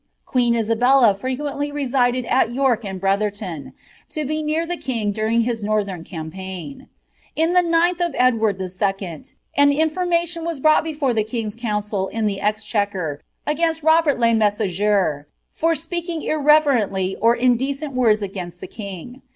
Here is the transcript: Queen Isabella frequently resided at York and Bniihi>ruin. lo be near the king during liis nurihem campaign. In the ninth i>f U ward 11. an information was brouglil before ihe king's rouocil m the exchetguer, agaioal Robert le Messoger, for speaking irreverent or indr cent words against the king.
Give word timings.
Queen 0.25 0.55
Isabella 0.55 1.13
frequently 1.13 1.71
resided 1.71 2.25
at 2.25 2.51
York 2.51 2.83
and 2.83 2.99
Bniihi>ruin. 2.99 3.71
lo 4.17 4.25
be 4.25 4.41
near 4.41 4.65
the 4.65 4.75
king 4.75 5.11
during 5.11 5.43
liis 5.43 5.63
nurihem 5.63 6.03
campaign. 6.03 6.87
In 7.35 7.53
the 7.53 7.61
ninth 7.61 7.99
i>f 7.99 8.15
U 8.33 8.39
ward 8.39 8.59
11. 8.59 9.25
an 9.57 9.71
information 9.71 10.43
was 10.43 10.59
brouglil 10.59 10.83
before 10.85 11.11
ihe 11.15 11.27
king's 11.27 11.55
rouocil 11.55 12.09
m 12.13 12.25
the 12.25 12.39
exchetguer, 12.41 13.19
agaioal 13.45 13.83
Robert 13.83 14.17
le 14.19 14.29
Messoger, 14.33 15.25
for 15.51 15.75
speaking 15.75 16.23
irreverent 16.23 16.91
or 17.21 17.37
indr 17.37 17.75
cent 17.75 17.93
words 17.93 18.23
against 18.23 18.59
the 18.59 18.65
king. 18.65 19.21